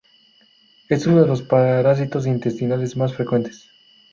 Es 0.89 1.05
uno 1.05 1.21
de 1.21 1.27
los 1.27 1.43
parásitos 1.43 2.25
intestinales 2.25 2.97
más 2.97 3.13
frecuentes. 3.13 3.69